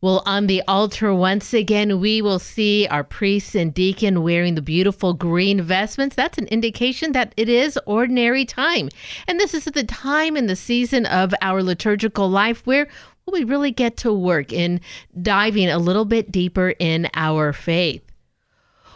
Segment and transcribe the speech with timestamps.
[0.00, 4.62] Well, on the altar, once again, we will see our priest and deacon wearing the
[4.62, 6.14] beautiful green vestments.
[6.14, 8.90] That's an indication that it is ordinary time.
[9.26, 12.86] And this is the time in the season of our liturgical life where
[13.26, 14.80] we really get to work in
[15.20, 18.04] diving a little bit deeper in our faith.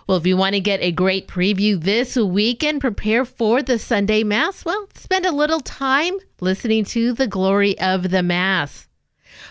[0.06, 4.22] Well, if you want to get a great preview this weekend, prepare for the Sunday
[4.22, 4.64] Mass.
[4.64, 8.86] Well, spend a little time listening to the glory of the Mass.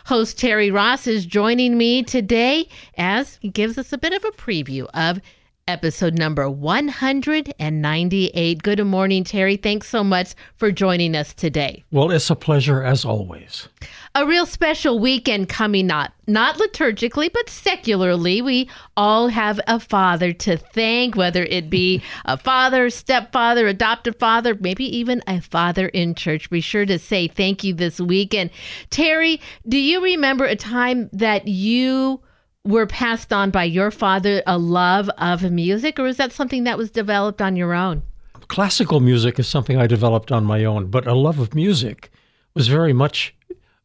[0.06, 4.32] Host Terry Ross is joining me today as he gives us a bit of a
[4.32, 5.22] preview of
[5.68, 8.64] episode number 198.
[8.64, 9.58] Good morning, Terry.
[9.58, 11.84] Thanks so much for joining us today.
[11.92, 13.68] Well, it's a pleasure as always.
[14.14, 18.42] A real special weekend coming up, not liturgically, but secularly.
[18.42, 24.56] We all have a father to thank, whether it be a father, stepfather, adoptive father,
[24.59, 26.50] maybe even a father in church.
[26.50, 28.50] Be sure to say thank you this weekend.
[28.90, 32.22] Terry, do you remember a time that you
[32.64, 36.78] were passed on by your father a love of music, or is that something that
[36.78, 38.03] was developed on your own?
[38.48, 42.12] Classical music is something I developed on my own, but a love of music
[42.53, 43.34] was very much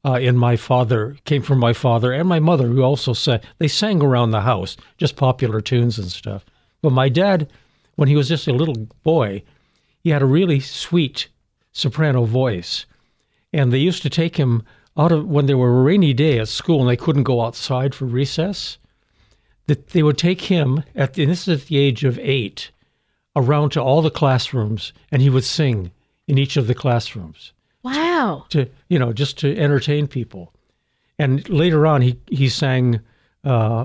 [0.04, 3.40] uh, in my father, came from my father and my mother, who also sang.
[3.58, 6.44] They sang around the house, just popular tunes and stuff.
[6.82, 7.50] But my dad,
[7.96, 9.42] when he was just a little boy,
[10.04, 11.28] he had a really sweet
[11.72, 12.86] soprano voice.
[13.52, 14.62] And they used to take him
[14.96, 17.94] out of when there were a rainy day at school and they couldn't go outside
[17.94, 18.78] for recess,
[19.66, 22.70] that they would take him at the, this is at the age of eight
[23.34, 25.90] around to all the classrooms and he would sing
[26.26, 27.52] in each of the classrooms.
[27.82, 28.46] Wow.
[28.50, 30.52] To you know, just to entertain people.
[31.18, 33.00] And later on he he sang
[33.44, 33.84] uh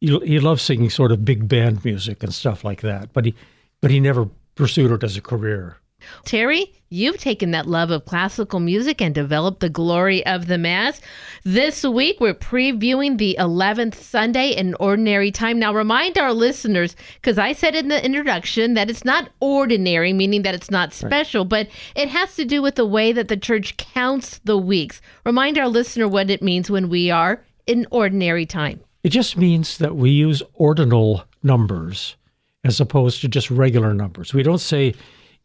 [0.00, 3.34] he, he loved singing sort of big band music and stuff like that, but he
[3.80, 5.76] but he never pursued it as a career.
[6.24, 11.00] Terry, you've taken that love of classical music and developed the glory of the Mass.
[11.44, 15.58] This week, we're previewing the 11th Sunday in Ordinary Time.
[15.58, 20.42] Now, remind our listeners, because I said in the introduction that it's not ordinary, meaning
[20.42, 21.50] that it's not special, right.
[21.50, 25.00] but it has to do with the way that the church counts the weeks.
[25.24, 28.80] Remind our listener what it means when we are in ordinary time.
[29.02, 32.16] It just means that we use ordinal numbers
[32.64, 34.32] as opposed to just regular numbers.
[34.32, 34.94] We don't say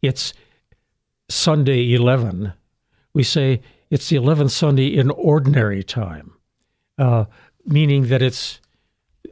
[0.02, 0.32] it's
[1.28, 2.52] Sunday 11,
[3.12, 6.32] we say it's the 11th Sunday in ordinary time,
[6.98, 7.24] uh,
[7.66, 8.60] meaning that it's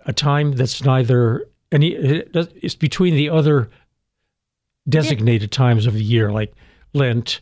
[0.04, 3.68] a time that's neither any, it's between the other
[4.88, 6.54] designated times of the year, like
[6.92, 7.40] Lent,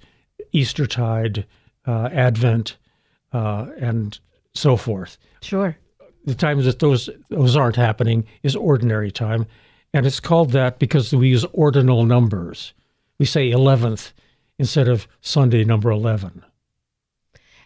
[0.53, 1.47] Eastertide,
[1.87, 2.77] uh, Advent,
[3.33, 4.19] uh, and
[4.55, 5.19] so forth.
[5.43, 5.77] Sure.
[6.25, 9.47] The times that those those aren't happening is ordinary time,
[9.93, 12.73] and it's called that because we use ordinal numbers.
[13.19, 14.15] We say eleventh
[14.59, 16.45] instead of Sunday number 11.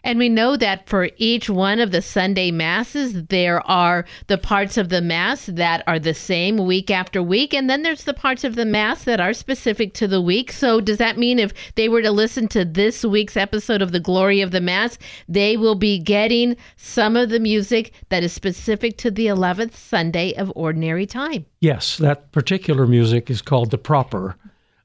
[0.03, 4.77] And we know that for each one of the Sunday masses, there are the parts
[4.77, 7.53] of the mass that are the same week after week.
[7.53, 10.51] And then there's the parts of the mass that are specific to the week.
[10.51, 13.99] So, does that mean if they were to listen to this week's episode of The
[13.99, 18.97] Glory of the Mass, they will be getting some of the music that is specific
[18.99, 21.45] to the 11th Sunday of Ordinary Time?
[21.59, 24.37] Yes, that particular music is called the proper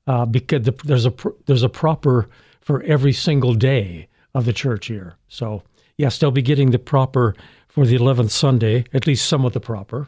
[0.07, 1.15] uh, because the, there's a
[1.47, 2.29] there's a proper
[2.61, 5.15] for every single day of the church year.
[5.29, 5.63] So
[5.97, 7.35] yes, they'll be getting the proper
[7.69, 10.07] for the eleventh Sunday, at least some of the proper.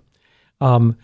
[0.61, 0.97] Um,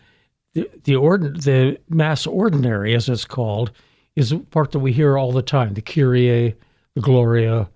[0.54, 3.72] the the, ordin- the mass ordinary, as it's called,
[4.16, 6.54] is a part that we hear all the time: the Kyrie,
[6.94, 7.69] the Gloria,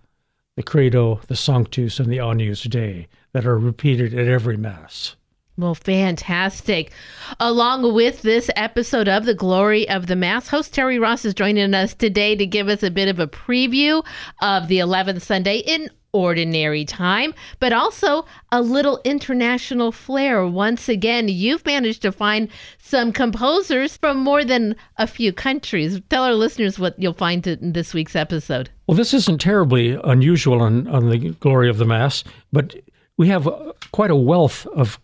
[0.57, 5.17] the Credo, the Sanctus, and the Agnus Dei that are repeated at every mass.
[5.59, 6.93] Well, fantastic.
[7.41, 11.73] Along with this episode of The Glory of the Mass, host Terry Ross is joining
[11.73, 14.05] us today to give us a bit of a preview
[14.43, 20.47] of the 11th Sunday in ordinary time, but also a little international flair.
[20.47, 25.99] Once again, you've managed to find some composers from more than a few countries.
[26.11, 28.69] Tell our listeners what you'll find in this week's episode.
[28.87, 32.75] Well, this isn't terribly unusual on, on the Glory of the Mass, but
[33.17, 34.99] we have uh, quite a wealth of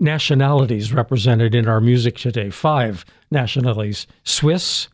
[0.00, 2.50] nationalities represented in our music today.
[2.50, 4.88] Five nationalities Swiss,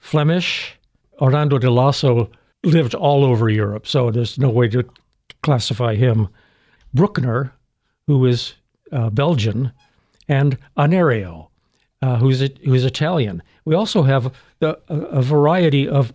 [0.00, 0.76] Flemish,
[1.20, 2.30] Orlando de Lasso
[2.62, 4.84] lived all over Europe, so there's no way to
[5.42, 6.28] classify him.
[6.92, 7.52] Bruckner,
[8.06, 8.54] who is
[8.92, 9.72] uh, Belgian,
[10.28, 11.48] and Anerio,
[12.02, 13.42] uh, who's, who's Italian.
[13.64, 16.12] We also have the, a, a variety of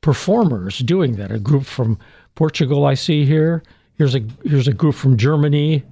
[0.00, 1.30] performers doing that.
[1.30, 1.98] A group from
[2.34, 3.62] Portugal, I see here.
[3.96, 5.84] Here's a here's a group from Germany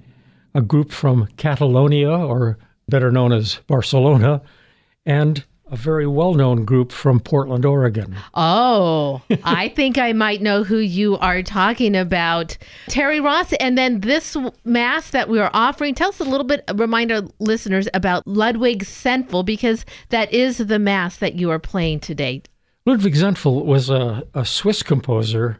[0.55, 2.57] a group from Catalonia, or
[2.87, 4.41] better known as Barcelona,
[5.05, 8.15] and a very well known group from Portland, Oregon.
[8.33, 12.57] Oh, I think I might know who you are talking about.
[12.87, 13.53] Terry Ross.
[13.53, 14.35] And then this
[14.65, 18.83] Mass that we are offering, tell us a little bit, remind our listeners about Ludwig
[18.83, 22.41] Senfl, because that is the Mass that you are playing today.
[22.85, 25.59] Ludwig Senfl was a, a Swiss composer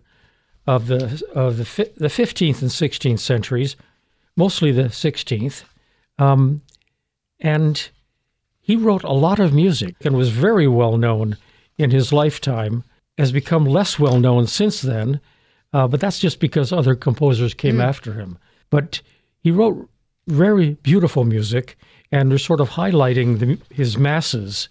[0.66, 3.76] of the, of the, fi- the 15th and 16th centuries,
[4.40, 5.66] mostly the 16th.
[6.18, 6.62] Um,
[7.42, 7.90] and
[8.62, 11.38] he wrote a lot of music and was very well known
[11.78, 12.84] in his lifetime,
[13.18, 15.20] has become less well known since then,
[15.74, 17.84] uh, but that's just because other composers came mm.
[17.84, 18.38] after him.
[18.70, 19.02] But
[19.42, 19.90] he wrote
[20.28, 21.78] very beautiful music,
[22.12, 24.70] and they're sort of highlighting the, his masses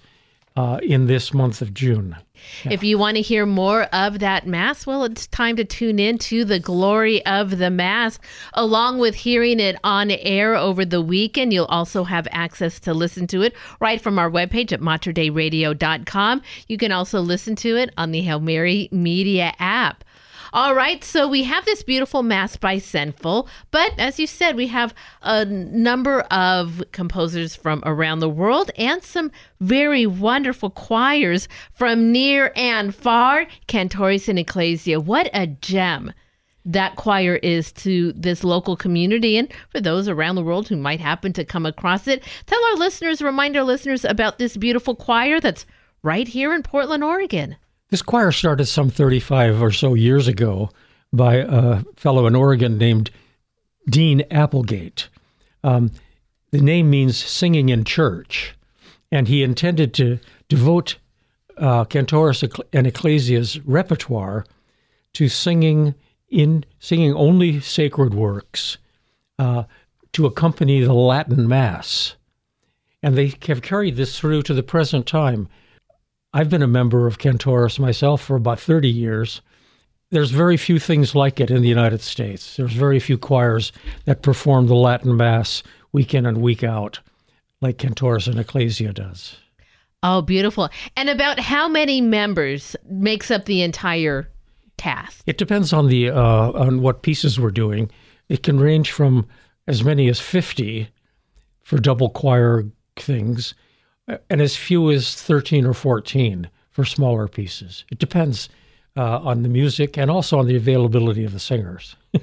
[0.59, 2.17] uh, in this month of June.
[2.65, 2.73] Yeah.
[2.73, 6.19] If you want to hear more of that Mass, well, it's time to tune in
[6.19, 8.19] to the glory of the Mass,
[8.55, 11.53] along with hearing it on air over the weekend.
[11.53, 16.43] You'll also have access to listen to it right from our webpage at materdeiradio.com.
[16.67, 20.03] You can also listen to it on the Hail Mary Media app.
[20.53, 24.69] All right, so we have this beautiful Mass by Senfl, but as you said, we
[24.69, 29.31] have a number of composers from around the world and some
[29.61, 33.47] very wonderful choirs from near and far.
[33.67, 36.13] Cantores in Ecclesia, what a gem!
[36.65, 41.01] that choir is to this local community and for those around the world who might
[41.01, 42.23] happen to come across it.
[42.45, 45.65] Tell our listeners, remind our listeners about this beautiful choir that's
[46.03, 47.57] right here in Portland, Oregon.
[47.91, 50.71] This choir started some 35 or so years ago
[51.11, 53.11] by a fellow in Oregon named
[53.89, 55.09] Dean Applegate.
[55.65, 55.93] Um,
[56.51, 58.55] the name means singing in church,
[59.11, 60.19] and he intended to
[60.49, 60.97] devote
[61.57, 62.43] uh, Cantores
[62.73, 64.45] in Ecclesia's repertoire
[65.15, 65.95] to singing
[66.29, 68.77] in singing only sacred works
[69.39, 69.65] uh,
[70.13, 72.17] to accompany the Latin Mass,
[73.03, 75.49] and they have carried this through to the present time.
[76.39, 79.43] I've been a member of Cantores myself for about 30 years.
[80.13, 82.55] There's very few things like it in the United States.
[82.57, 83.73] There's very few choirs
[84.05, 87.01] that perform the Latin Mass week in and week out,
[87.61, 89.37] like Cantores in Ecclesia does.
[90.05, 90.69] Oh, beautiful.
[90.97, 94.31] And about how many members makes up the entire
[94.77, 95.25] cast?
[95.27, 97.91] It depends on the uh, on what pieces we're doing.
[98.29, 99.27] It can range from
[99.67, 100.89] as many as 50
[101.65, 102.65] for double choir
[102.95, 103.55] things
[104.31, 107.85] and as few as 13 or 14 for smaller pieces.
[107.91, 108.49] It depends
[108.97, 111.97] uh, on the music and also on the availability of the singers.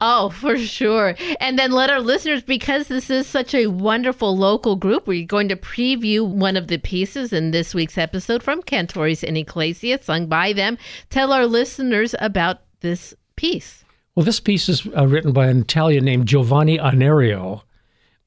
[0.00, 1.16] Oh, for sure.
[1.40, 5.48] And then let our listeners, because this is such a wonderful local group, we're going
[5.48, 10.26] to preview one of the pieces in this week's episode from Cantores in Ecclesia, sung
[10.26, 10.78] by them.
[11.10, 13.84] Tell our listeners about this piece.
[14.14, 17.62] Well, this piece is uh, written by an Italian named Giovanni Anerio,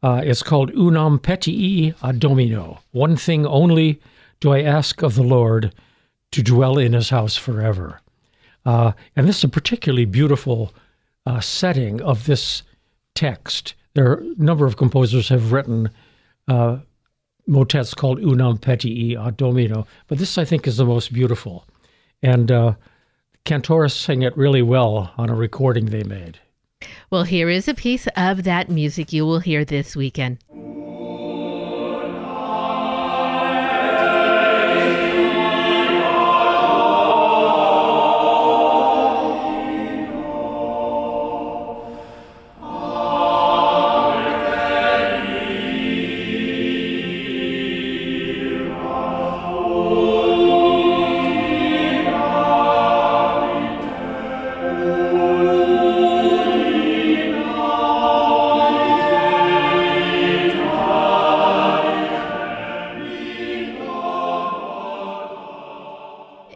[0.03, 2.80] uh, it's called Unam Petii Domino.
[2.92, 4.01] One thing only
[4.39, 5.74] do I ask of the Lord
[6.31, 8.01] to dwell in his house forever.
[8.65, 10.74] Uh, and this is a particularly beautiful
[11.25, 12.63] uh, setting of this
[13.15, 13.74] text.
[13.94, 15.89] There are a number of composers have written
[16.48, 16.77] uh,
[17.48, 21.65] motets called Unam Petii ad Domino, but this I think is the most beautiful.
[22.24, 22.75] And uh,
[23.45, 26.39] Cantores sang it really well on a recording they made.
[27.10, 30.39] Well, here is a piece of that music you will hear this weekend.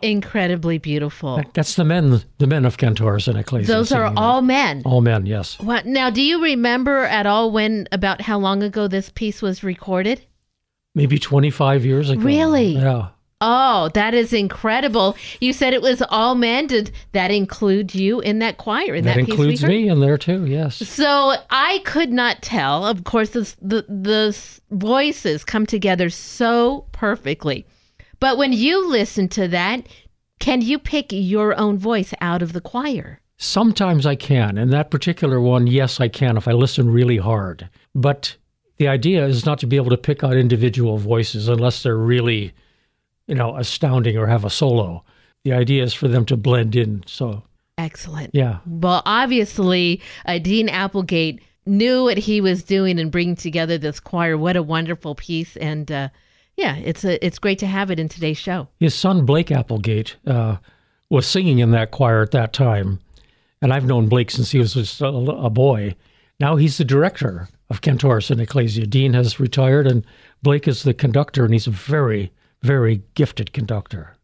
[0.06, 1.42] Incredibly beautiful.
[1.54, 3.74] That's the men, the men of Cantores in Ecclesia.
[3.74, 4.84] Those are all men.
[4.86, 5.60] All men, yes.
[5.60, 6.12] What now?
[6.12, 10.22] Do you remember at all when about how long ago this piece was recorded?
[10.94, 12.22] Maybe twenty five years ago.
[12.22, 12.76] Really?
[12.76, 13.08] Yeah.
[13.42, 15.18] Oh, that is incredible!
[15.42, 16.68] You said it was all men.
[16.68, 18.96] Did that include you in that choir?
[18.96, 20.46] In that, that includes me in there too.
[20.46, 20.78] Yes.
[20.78, 22.86] So I could not tell.
[22.86, 24.38] Of course, the the
[24.72, 27.66] voices come together so perfectly.
[28.20, 29.88] But when you listen to that,
[30.40, 33.20] can you pick your own voice out of the choir?
[33.38, 34.58] Sometimes I can.
[34.58, 37.70] And that particular one, yes, I can if I listen really hard.
[37.94, 38.36] But
[38.78, 42.54] the idea is not to be able to pick out individual voices unless they're really,
[43.28, 45.04] you know, astounding or have a solo.
[45.44, 47.04] The idea is for them to blend in.
[47.06, 47.44] So
[47.78, 48.32] excellent.
[48.34, 48.60] Yeah.
[48.66, 54.38] Well, obviously, uh, Dean Applegate knew what he was doing and bringing together this choir.
[54.38, 55.56] What a wonderful piece!
[55.58, 56.10] And uh,
[56.58, 58.68] yeah, it's a it's great to have it in today's show.
[58.80, 60.58] His son Blake Applegate uh,
[61.10, 63.00] was singing in that choir at that time,
[63.62, 65.96] and I've known Blake since he was just a, a boy.
[66.40, 68.86] Now he's the director of Cantores in Ecclesia.
[68.88, 70.06] Dean has retired, and
[70.44, 72.32] Blake is the conductor, and he's a very,
[72.62, 74.16] very gifted conductor.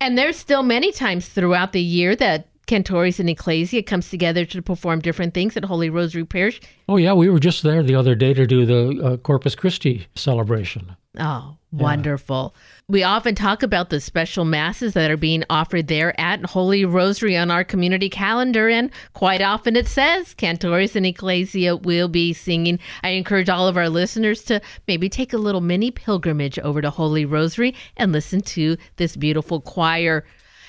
[0.00, 4.60] And there's still many times throughout the year that Cantores in Ecclesia comes together to
[4.60, 6.60] perform different things at Holy Rosary Parish.
[6.88, 10.06] Oh, yeah, we were just there the other day to do the uh, Corpus Christi
[10.14, 10.96] celebration.
[11.18, 12.54] Oh, wonderful.
[12.54, 12.60] Yeah.
[12.88, 17.36] We often talk about the special masses that are being offered there at Holy Rosary
[17.36, 22.78] on our community calendar, and quite often it says Cantores in Ecclesia will be singing.
[23.02, 26.90] I encourage all of our listeners to maybe take a little mini pilgrimage over to
[26.90, 30.24] Holy Rosary and listen to this beautiful choir.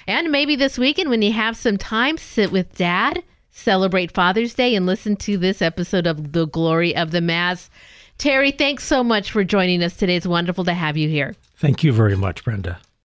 [0.08, 4.74] And maybe this weekend, when you have some time, sit with dad, celebrate Father's Day,
[4.74, 7.70] and listen to this episode of The Glory of the Mass.
[8.18, 10.16] Terry, thanks so much for joining us today.
[10.16, 11.36] It's wonderful to have you here.
[11.58, 12.80] Thank you very much, Brenda.